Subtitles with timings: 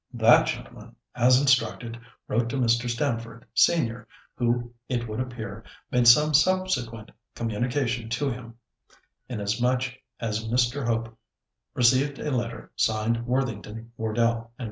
[0.15, 1.95] That gentleman, as instructed,
[2.27, 2.89] wrote to Mr.
[2.89, 8.55] Stamford, senior, who, it would appear, made some subsequent communication to him,
[9.29, 9.83] inasmuch
[10.19, 11.15] as Mr Hope
[11.75, 14.51] received a letter signed Worthington, Wardell and Co.